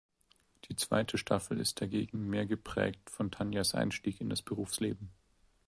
Die 0.67 0.75
zweite 0.75 1.19
Staffel 1.19 1.59
ist 1.59 1.79
dagegen 1.79 2.27
mehr 2.27 2.47
geprägt 2.47 3.07
von 3.07 3.29
Tanjas 3.29 3.75
Einstieg 3.75 4.19
in 4.19 4.31
das 4.31 4.41
Berufsleben. 4.41 5.11